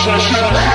[0.00, 0.69] shut, up.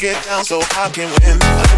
[0.00, 1.69] get down so I can win.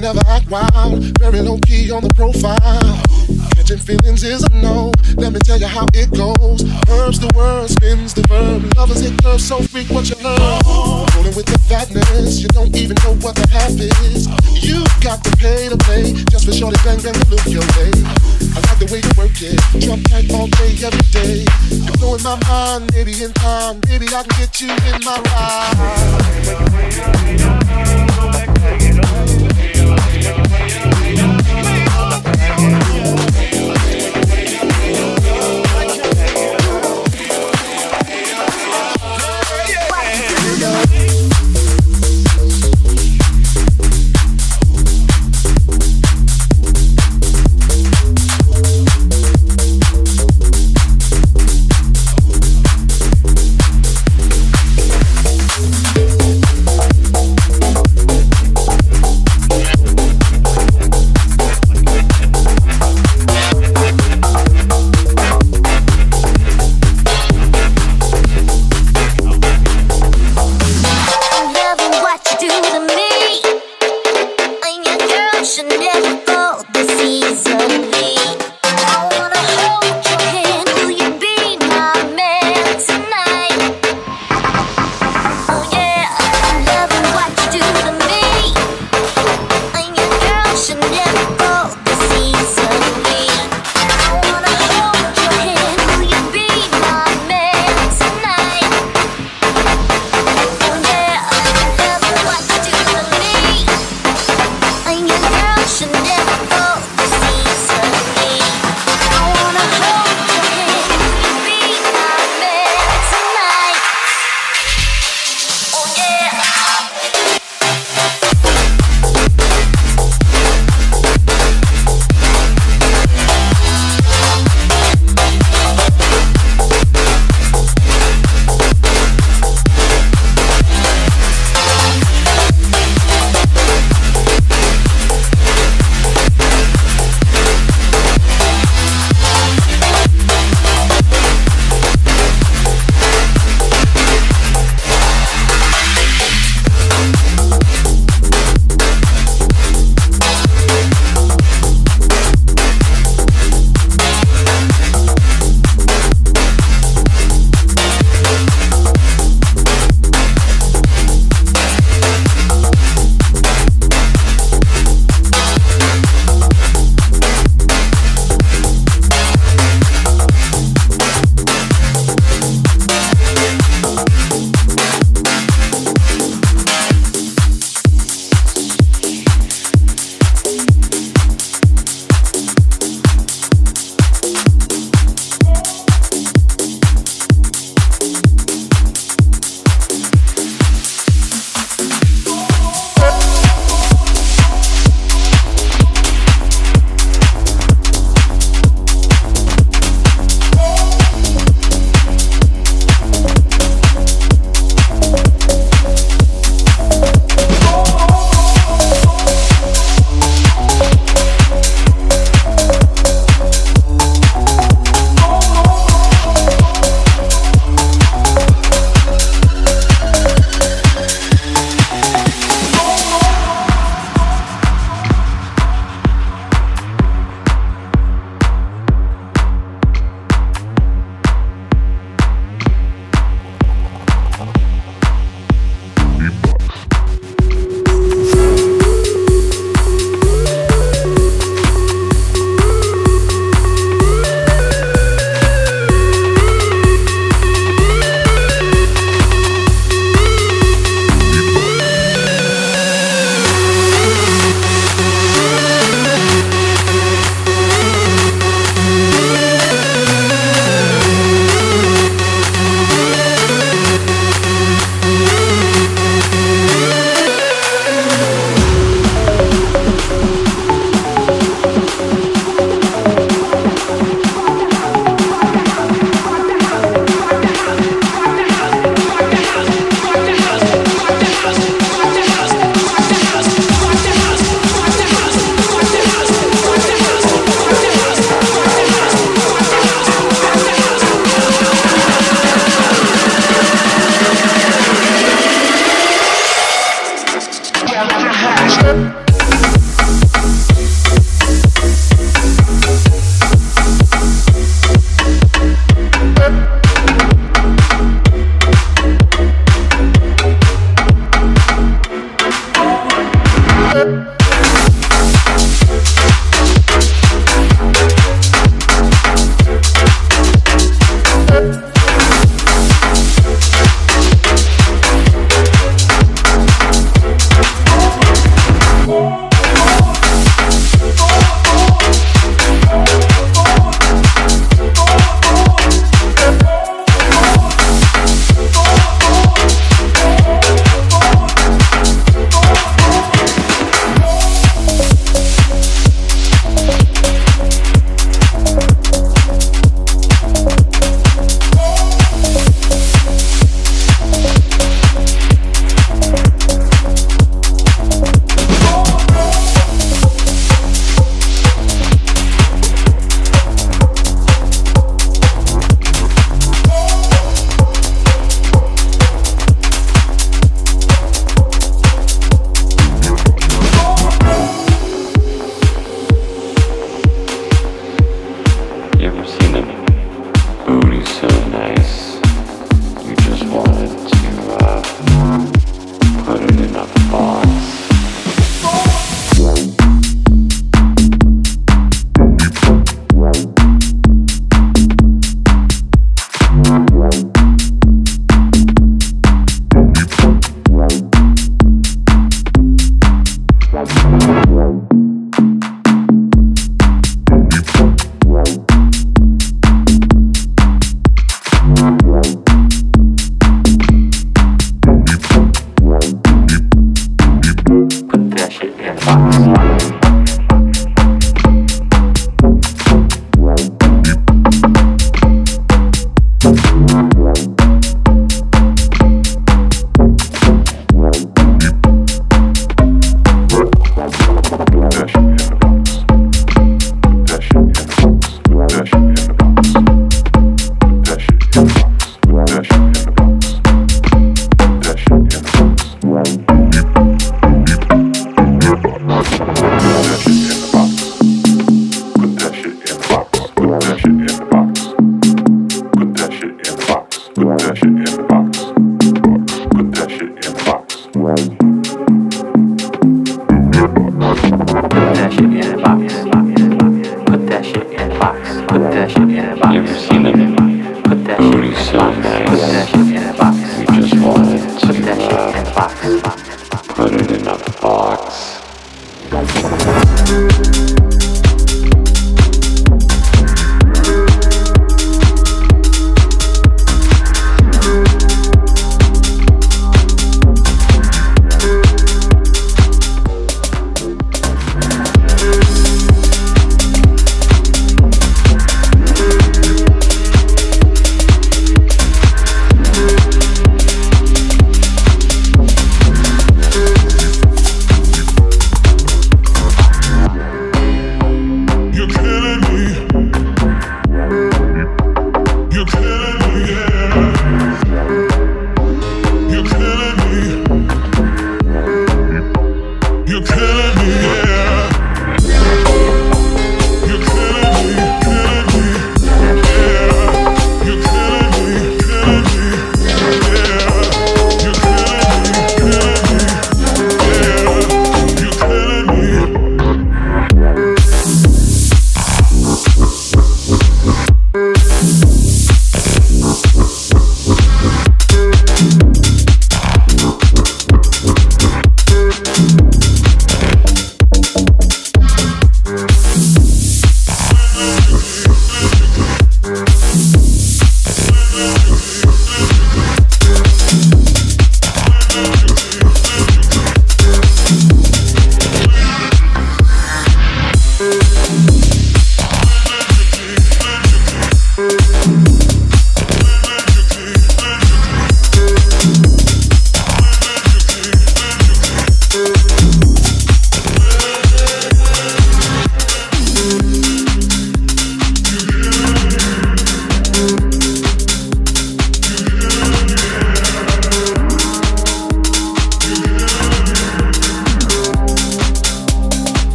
[0.00, 1.02] never act wild.
[1.18, 3.02] Very low key on the profile.
[3.56, 4.92] Catching feelings is a no.
[5.16, 6.62] Let me tell you how it goes.
[6.88, 8.72] Herbs the word, spins the verb.
[8.76, 10.62] Lovers hit curves so freak what you love.
[11.16, 14.28] Rolling with the fatness, you don't even know what the half is.
[14.62, 17.90] You got to pay to play just for shorty bang bang to look your way.
[18.54, 21.44] I like the way you work it, jump tight all day every day.
[21.70, 25.18] You're blowing my mind, maybe in time, maybe I can get you in my
[27.96, 28.07] ride.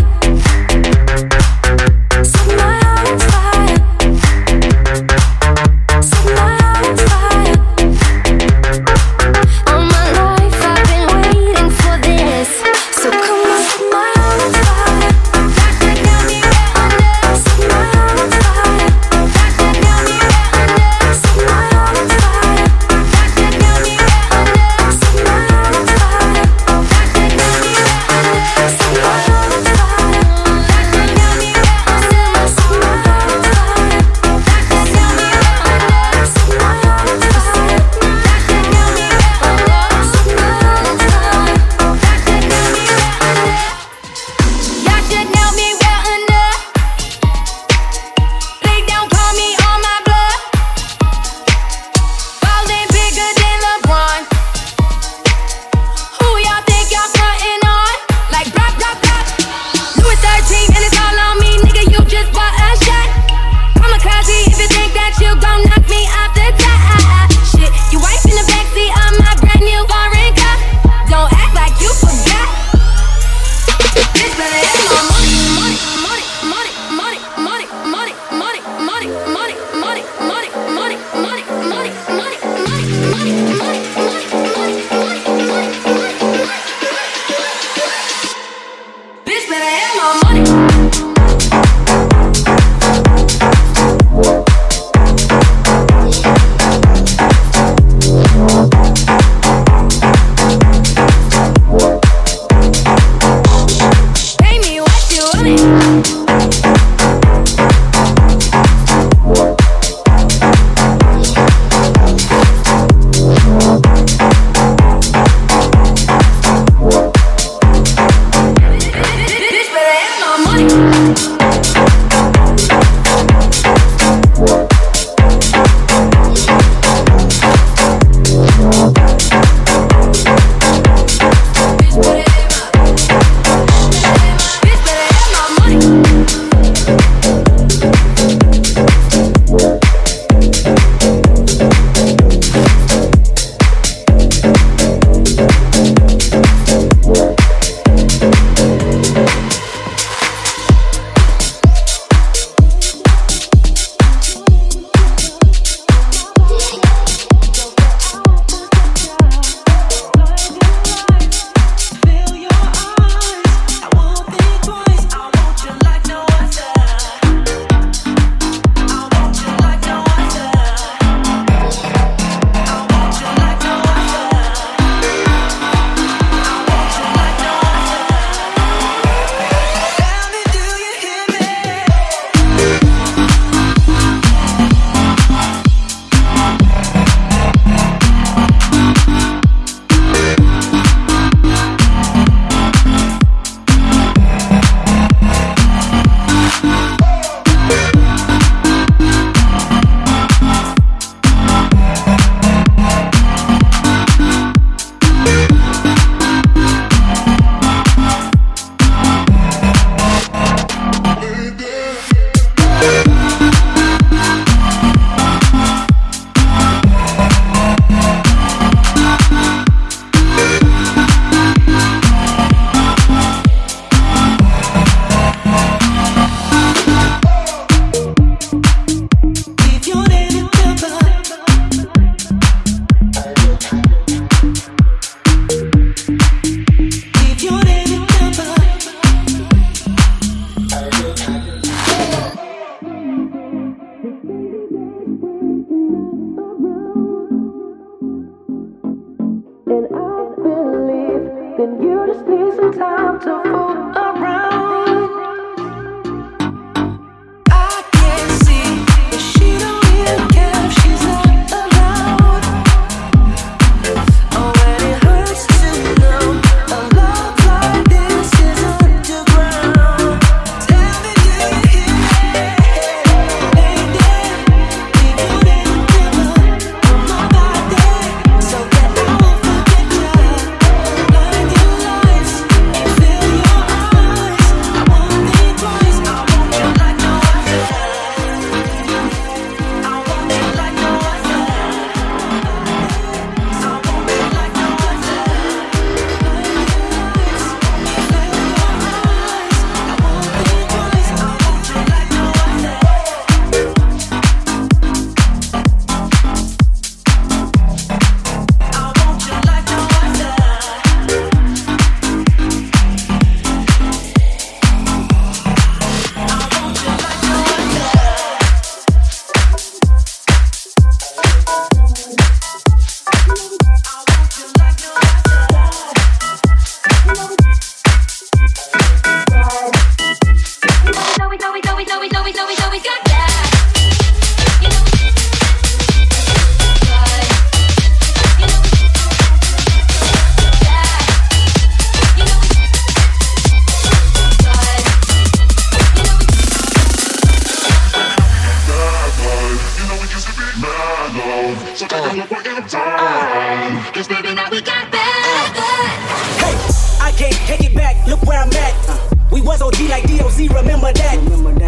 [359.51, 361.19] was OG like DOC, remember that.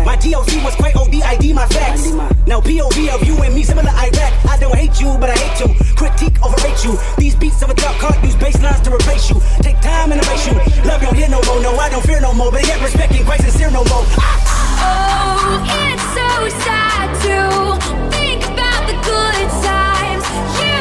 [0.05, 2.11] My DOC was quite OD, ID my facts.
[2.47, 4.31] Now POV of you and me, similar Iraq.
[4.47, 5.75] I don't hate you, but I hate you.
[5.95, 6.95] Critique, overrate you.
[7.17, 9.41] These beats of a dark heart use bass lines to replace you.
[9.59, 10.55] Take time and erase you.
[10.87, 12.51] Love you don't hear no more, no, I don't fear no more.
[12.51, 14.05] But yet respect ain't quite sincere no more.
[14.15, 14.39] Ah!
[14.83, 15.59] Oh,
[15.91, 16.31] it's so
[16.63, 17.35] sad to
[18.15, 20.23] think about the good times
[20.55, 20.72] you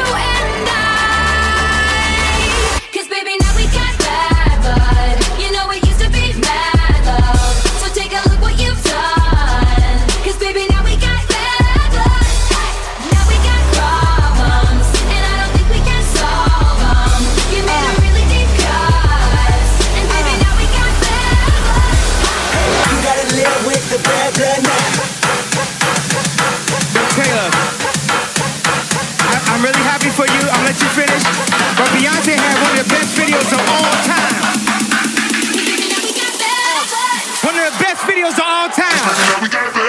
[38.23, 39.82] videos of all time.